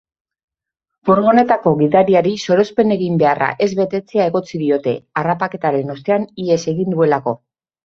[1.09, 7.39] Furgonetako gidariari sorospen-eginbeharra ez betetzea egotzi diote, harrapaketaren ostean ihes egin duelako.